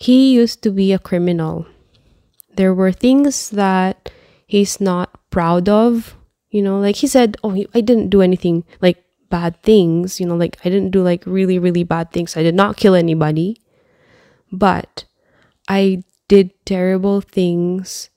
[0.01, 1.69] he used to be a criminal.
[2.57, 4.11] There were things that
[4.49, 6.19] he's not proud of.
[6.51, 9.01] You know, like he said, oh, I didn't do anything like
[9.33, 10.21] bad things.
[10.21, 12.37] You know, like I didn't do like really, really bad things.
[12.37, 13.57] I did not kill anybody.
[14.53, 15.05] But
[15.67, 18.11] I did terrible things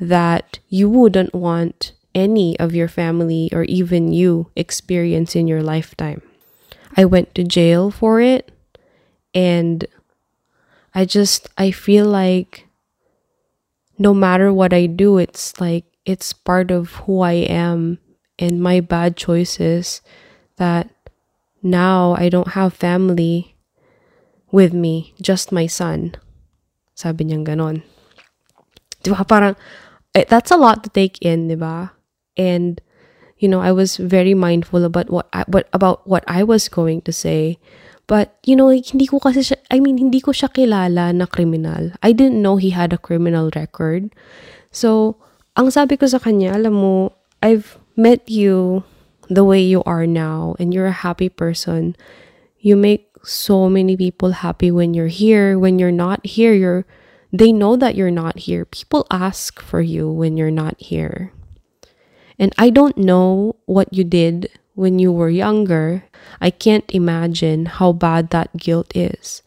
[0.00, 6.22] that you wouldn't want any of your family or even you experience in your lifetime.
[6.96, 8.50] I went to jail for it
[9.34, 9.84] and
[10.94, 12.66] I just I feel like
[13.98, 17.98] no matter what I do it's like it's part of who I am
[18.38, 20.00] and my bad choices
[20.56, 20.90] that
[21.62, 23.56] now I don't have family
[24.50, 26.16] with me, just my son.
[26.94, 27.82] Sabi niyang ganon.
[29.02, 29.12] Di?
[29.12, 29.56] Parang,
[30.14, 31.92] eh, that's a lot to take in, di?
[32.36, 32.80] And
[33.38, 37.02] you know, I was very mindful about what I, what about what I was going
[37.02, 37.58] to say.
[38.06, 41.90] But, you know, hindi ko kasi siya, I mean, hindi ko siya kilala na criminal.
[42.02, 44.14] I didn't know he had a criminal record.
[44.70, 45.18] So,
[45.58, 48.86] ang sabi ko sa kanya, alam mo, I've met you
[49.28, 51.96] the way you are now and you're a happy person.
[52.58, 55.58] You make so many people happy when you're here.
[55.58, 56.86] When you're not here, you're
[57.32, 58.64] they know that you're not here.
[58.64, 61.32] People ask for you when you're not here.
[62.38, 66.04] And I don't know what you did when you were younger.
[66.40, 69.42] I can't imagine how bad that guilt is.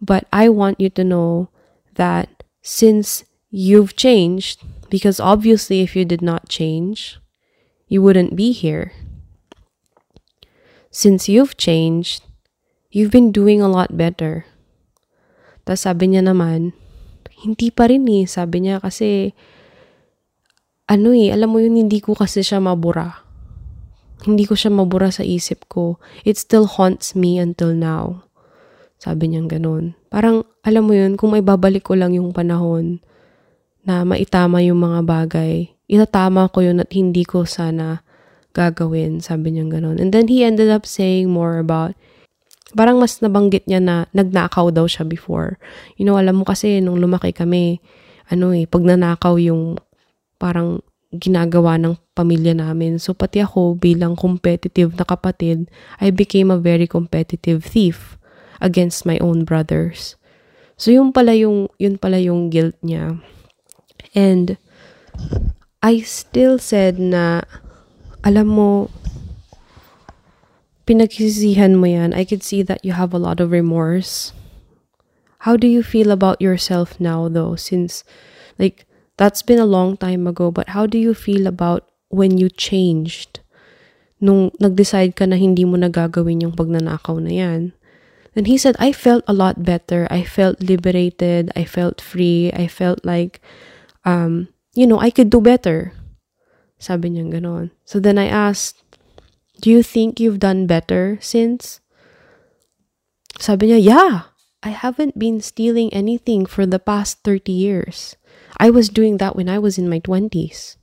[0.00, 1.50] But I want you to know
[1.94, 7.20] that since you've changed, because obviously, if you did not change,
[7.88, 8.92] you wouldn't be here.
[10.90, 12.26] Since you've changed,
[12.90, 14.42] you've been doing a lot better.
[15.62, 16.74] Tapos sabi niya naman,
[17.46, 18.26] hindi pa rin eh.
[18.26, 19.30] Sabi niya kasi,
[20.90, 23.22] ano eh, alam mo yun, hindi ko kasi siya mabura.
[24.26, 26.02] Hindi ko siya mabura sa isip ko.
[26.26, 28.26] It still haunts me until now.
[28.98, 29.94] Sabi niya ganun.
[30.10, 32.98] Parang, alam mo yun, kung may babalik ko lang yung panahon
[33.86, 38.02] na maitama yung mga bagay, itatama ko yun at hindi ko sana
[38.52, 39.22] gagawin.
[39.22, 39.98] Sabi niya ganun.
[39.98, 41.94] And then he ended up saying more about
[42.74, 45.58] parang mas nabanggit niya na nagnakaw daw siya before.
[45.98, 47.82] You know, alam mo kasi nung lumaki kami,
[48.30, 49.78] ano eh, pag nanakaw yung
[50.38, 50.78] parang
[51.10, 53.02] ginagawa ng pamilya namin.
[53.02, 55.66] So, pati ako bilang competitive na kapatid,
[55.98, 58.14] I became a very competitive thief
[58.62, 60.14] against my own brothers.
[60.78, 63.18] So, yun pala yung, yun pala yung guilt niya.
[64.14, 64.54] And,
[65.82, 67.42] I still said na,
[68.24, 68.90] alam mo,
[70.86, 72.12] pinagsisihan mo yan.
[72.12, 74.32] I could see that you have a lot of remorse.
[75.48, 78.04] How do you feel about yourself now, though, since,
[78.58, 78.84] like,
[79.20, 83.44] That's been a long time ago, but how do you feel about when you changed?
[84.16, 87.76] Nung nag-decide ka na hindi mo na gagawin yung pagnanakaw na yan.
[88.32, 90.08] And he said, I felt a lot better.
[90.08, 91.52] I felt liberated.
[91.52, 92.48] I felt free.
[92.56, 93.44] I felt like,
[94.08, 95.92] um, you know, I could do better.
[96.80, 97.70] Sabi niya ganon.
[97.84, 98.80] So then I asked,
[99.60, 101.84] do you think you've done better since?
[103.38, 104.32] Sabi niya, yeah.
[104.64, 108.16] I haven't been stealing anything for the past 30 years.
[108.56, 110.76] I was doing that when I was in my 20s.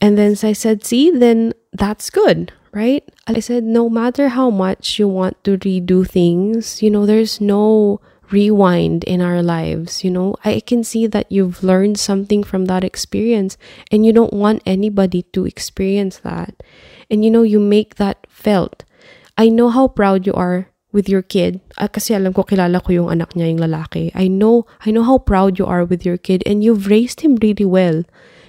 [0.00, 3.02] And then I said, see, then that's good, right?
[3.26, 8.00] I said, no matter how much you want to redo things, you know, there's no
[8.30, 10.04] rewind in our lives.
[10.04, 13.56] You know, I can see that you've learned something from that experience
[13.90, 16.62] and you don't want anybody to experience that.
[17.10, 18.84] And you know, you make that felt.
[19.36, 22.92] I know how proud you are with your kid, ah, kasi alam ko kilala ko
[22.92, 24.10] yung anak niya yung lalaki.
[24.16, 27.36] I know I know how proud you are with your kid and you've raised him
[27.36, 28.04] really well.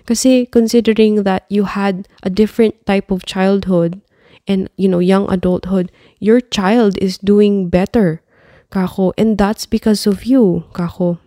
[0.07, 3.99] Kasi considering that you had a different type of childhood
[4.47, 5.91] and you know young adulthood,
[6.23, 8.23] your child is doing better.
[8.71, 11.17] Kako, and that's because of you, kako.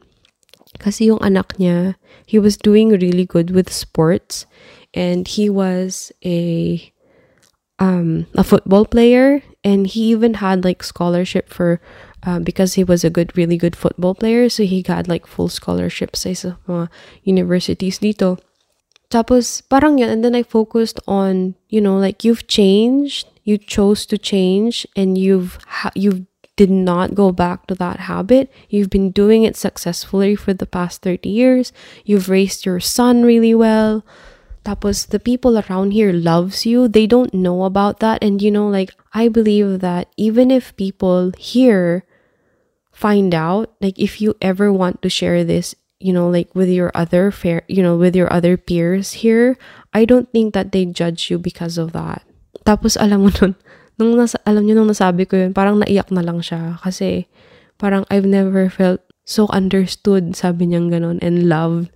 [0.78, 4.46] Kasi yung anak niya, he was doing really good with sports
[4.94, 6.92] and he was a
[7.78, 11.80] um, a football player, and he even had like scholarship for
[12.22, 14.48] um, because he was a good, really good football player.
[14.48, 16.30] So he got like full scholarship sa
[16.68, 16.88] mga
[17.24, 18.38] universities dito.
[19.10, 20.08] Tapos, parang yan.
[20.08, 25.18] And then I focused on, you know, like you've changed, you chose to change, and
[25.18, 26.24] you've, ha- you've
[26.56, 28.52] did not go back to that habit.
[28.68, 31.72] You've been doing it successfully for the past 30 years.
[32.04, 34.04] You've raised your son really well.
[34.64, 36.86] Tapos the people around here loves you.
[36.86, 38.22] They don't know about that.
[38.22, 42.04] And you know, like I believe that even if people here
[42.92, 46.92] find out, like if you ever want to share this, you know, like with your
[46.94, 49.58] other fair, you know, with your other peers here,
[49.92, 52.22] I don't think that they judge you because of that.
[52.62, 53.56] Tapos alam mo nun,
[53.96, 57.28] nung nasa, alam niyo nung nasabi ko yun, parang naiyak na lang siya kasi
[57.76, 61.92] parang I've never felt so understood, sabi niyang ganon, and loved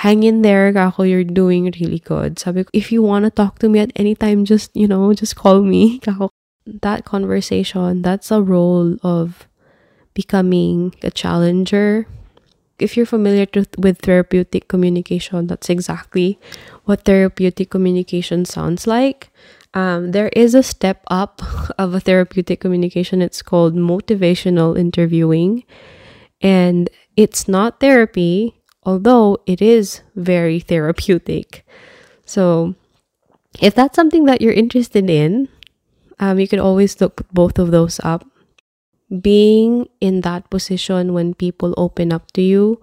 [0.00, 2.38] hang in there, kako, you're doing really good.
[2.38, 5.12] Sabi ko, if you want to talk to me at any time, just, you know,
[5.12, 6.00] just call me.
[6.04, 6.30] Kako,
[6.66, 9.46] that conversation, that's a role of
[10.14, 12.06] becoming a challenger.
[12.78, 16.38] If you're familiar to, with therapeutic communication, that's exactly
[16.84, 19.29] what therapeutic communication sounds like.
[19.72, 21.42] Um, there is a step up
[21.78, 23.22] of a therapeutic communication.
[23.22, 25.64] It's called motivational interviewing.
[26.40, 31.66] And it's not therapy, although it is very therapeutic.
[32.24, 32.74] So,
[33.60, 35.48] if that's something that you're interested in,
[36.18, 38.24] um, you can always look both of those up.
[39.10, 42.80] Being in that position when people open up to you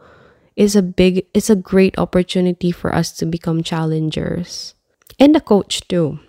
[0.57, 4.75] is a big, it's a great opportunity for us to become challengers
[5.17, 6.19] and a coach too.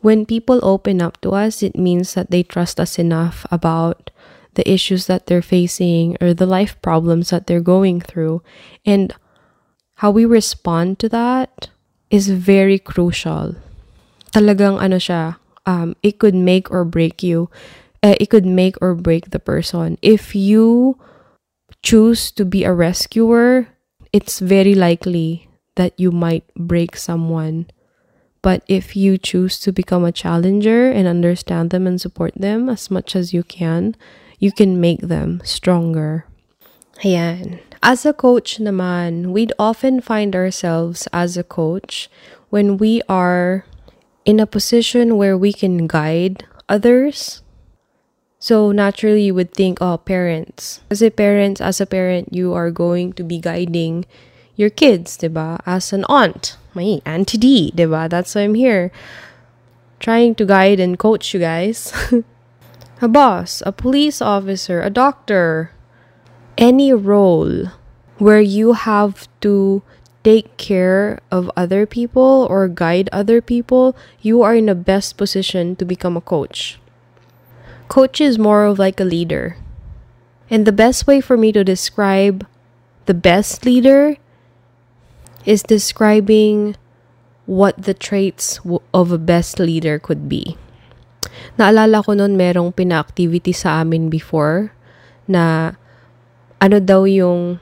[0.00, 4.10] When people open up to us, it means that they trust us enough about
[4.54, 8.42] the issues that they're facing or the life problems that they're going through.
[8.84, 9.14] And
[9.96, 11.68] how we respond to that
[12.10, 13.54] is very crucial.
[14.32, 15.36] Talagang ano siya,
[15.66, 17.50] um, it could make or break you.
[18.02, 19.98] Uh, it could make or break the person.
[20.00, 20.98] If you
[21.84, 23.68] choose to be a rescuer,
[24.12, 27.68] it's very likely that you might break someone
[28.42, 32.90] but if you choose to become a challenger and understand them and support them as
[32.90, 33.94] much as you can,
[34.38, 36.24] you can make them stronger.
[37.04, 37.60] Ayan.
[37.82, 42.10] As a coach naman, we'd often find ourselves as a coach
[42.50, 43.64] when we are
[44.24, 47.42] in a position where we can guide others.
[48.38, 50.80] So naturally you would think, oh, parents.
[50.90, 54.04] As a parent, as a parent, you are going to be guiding
[54.56, 55.60] your kids, diba?
[55.64, 58.08] As an aunt, my Auntie D, diba?
[58.08, 58.92] That's why I'm here.
[59.98, 61.92] Trying to guide and coach you guys.
[63.02, 65.72] a boss, a police officer, a doctor,
[66.56, 67.66] any role
[68.18, 69.82] where you have to
[70.22, 75.74] take care of other people or guide other people, you are in the best position
[75.76, 76.78] to become a coach.
[77.88, 79.56] Coach is more of like a leader.
[80.50, 82.46] And the best way for me to describe
[83.06, 84.16] the best leader
[85.44, 86.76] is describing
[87.50, 88.60] what the traits
[88.94, 90.56] of a best leader could be.
[91.58, 94.70] Naalala ko noon merong pina-activity sa amin before
[95.26, 95.74] na
[96.60, 97.58] ano daw yung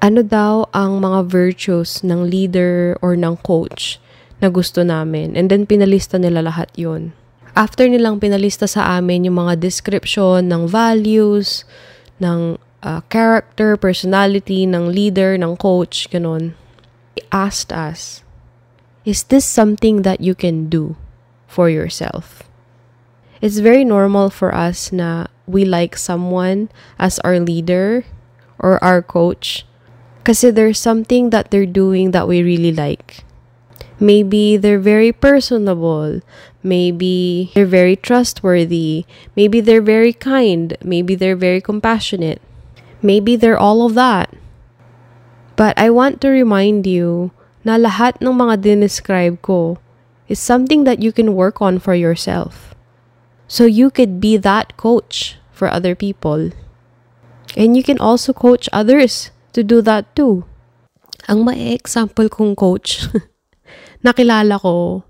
[0.00, 4.00] ano daw ang mga virtues ng leader or ng coach
[4.40, 5.36] na gusto namin.
[5.36, 7.12] And then pinalista nila lahat yon.
[7.52, 11.68] After nilang pinalista sa amin yung mga description ng values,
[12.16, 16.56] ng uh, character, personality ng leader, ng coach, ganun
[17.32, 18.22] asked us,
[19.04, 20.96] Is this something that you can do
[21.46, 22.44] for yourself?
[23.40, 26.68] It's very normal for us na we like someone
[26.98, 28.04] as our leader
[28.58, 29.64] or our coach
[30.24, 33.24] kasi there's something that they're doing that we really like.
[34.00, 36.20] Maybe they're very personable.
[36.62, 39.04] Maybe they're very trustworthy.
[39.36, 40.76] Maybe they're very kind.
[40.84, 42.40] Maybe they're very compassionate.
[43.00, 44.32] Maybe they're all of that.
[45.60, 47.36] But I want to remind you
[47.68, 49.76] na lahat ng mga dinescribe ko
[50.24, 52.72] is something that you can work on for yourself.
[53.44, 56.56] So you could be that coach for other people.
[57.60, 60.48] And you can also coach others to do that too.
[61.28, 63.04] Ang ma-example kong coach,
[64.06, 65.04] nakilala ko,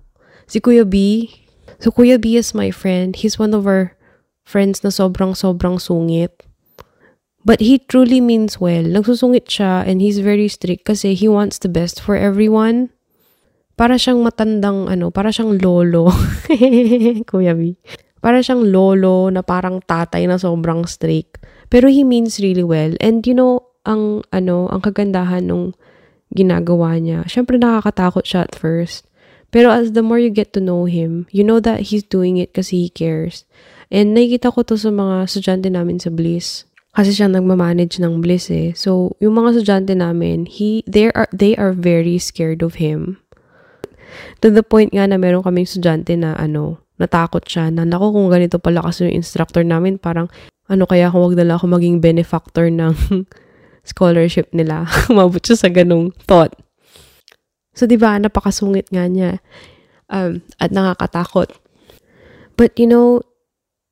[0.51, 1.31] si Kuya B.
[1.79, 3.15] So Kuya B is my friend.
[3.15, 3.95] He's one of our
[4.43, 6.50] friends na sobrang-sobrang sungit.
[7.41, 8.85] But he truly means well.
[8.85, 12.93] Nagsusungit siya and he's very strict kasi he wants the best for everyone.
[13.81, 16.13] Para siyang matandang ano, para siyang lolo.
[17.31, 17.81] Kuya B.
[18.21, 21.41] Para siyang lolo na parang tatay na sobrang strict.
[21.73, 22.93] Pero he means really well.
[23.01, 25.73] And you know, ang ano, ang kagandahan nung
[26.37, 27.25] ginagawa niya.
[27.25, 29.09] Syempre nakakatakot siya at first.
[29.49, 32.53] Pero as the more you get to know him, you know that he's doing it
[32.53, 33.49] kasi he cares.
[33.91, 38.51] And nakikita ko to sa mga estudyante namin sa Bliss kasi siya nagmamanage ng Bliss
[38.51, 38.75] eh.
[38.75, 43.23] So, yung mga estudyante namin, he, they are, they are very scared of him.
[44.43, 48.27] To the point nga na meron kaming estudyante na ano, natakot siya na nako kung
[48.27, 50.27] ganito pala kasi yung instructor namin, parang
[50.67, 52.95] ano kaya kung wag na lang ako maging benefactor ng
[53.91, 54.91] scholarship nila.
[55.13, 56.59] Umabot siya sa ganong thought.
[57.71, 59.39] So, di ba, napakasungit nga niya.
[60.11, 61.55] Um, at nakakatakot.
[62.59, 63.23] But, you know,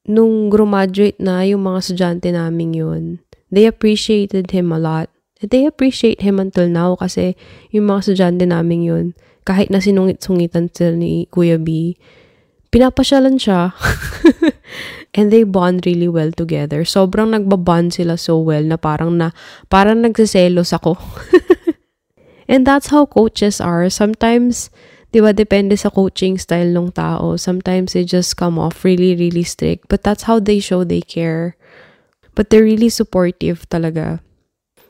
[0.09, 3.03] nung graduate na yung mga estudyante namin yun,
[3.53, 5.13] they appreciated him a lot.
[5.39, 7.37] They appreciate him until now kasi
[7.71, 9.07] yung mga estudyante namin yun,
[9.45, 11.95] kahit na sinungit-sungitan sila ni Kuya B,
[12.73, 13.77] pinapasyalan siya.
[15.17, 16.85] And they bond really well together.
[16.85, 19.33] Sobrang nagbabond sila so well na parang na,
[19.73, 21.01] parang nagsiselos ako.
[22.51, 23.89] And that's how coaches are.
[23.93, 24.73] Sometimes,
[25.13, 27.37] di ba, depende sa coaching style ng tao.
[27.37, 29.89] Sometimes they just come off really, really strict.
[29.89, 31.57] But that's how they show they care.
[32.35, 34.21] But they're really supportive talaga.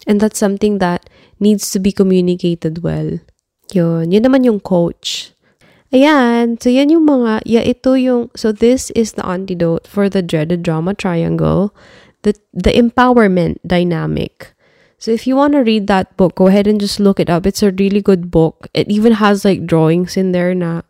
[0.06, 1.08] And that's something that
[1.38, 3.20] needs to be communicated well.
[3.72, 4.10] Yun.
[4.10, 5.32] Yun naman yung coach.
[5.92, 6.60] Ayan.
[6.60, 10.62] So, yan yung mga, yeah, ito yung, so this is the antidote for the dreaded
[10.62, 11.72] drama triangle,
[12.22, 14.52] the, the empowerment dynamic.
[14.98, 17.46] So if you want to read that book, go ahead and just look it up.
[17.46, 18.66] It's a really good book.
[18.74, 20.82] It even has like drawings in there na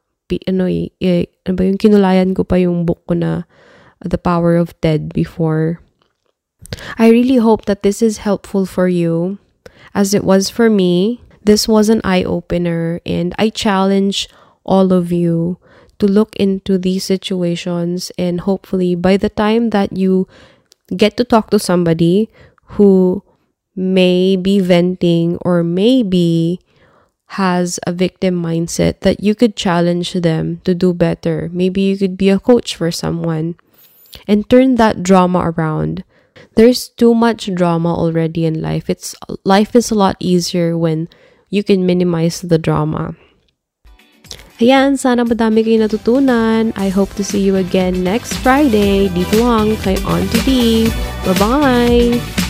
[0.49, 3.45] ano eh ano ba yung kinulayan ko pa yung book ko na
[4.01, 5.81] The Power of TED before.
[6.97, 9.39] I really hope that this is helpful for you
[9.93, 11.21] as it was for me.
[11.45, 14.29] This was an eye opener and I challenge
[14.65, 15.57] all of you
[15.99, 20.29] to look into these situations and hopefully by the time that you
[20.97, 22.29] get to talk to somebody
[22.77, 23.25] who
[23.79, 26.59] may be venting or maybe
[27.39, 31.49] has a victim mindset that you could challenge them to do better.
[31.53, 33.55] Maybe you could be a coach for someone
[34.27, 36.03] and turn that drama around.
[36.57, 38.91] There's too much drama already in life.
[38.91, 39.15] It's
[39.45, 41.07] life is a lot easier when
[41.49, 43.15] you can minimize the drama.
[44.59, 46.75] Ayan, sana madami kayo natutunan.
[46.75, 50.51] I hope to see you again next Friday dito lang kay Auntie D.
[51.23, 52.48] Bye-bye!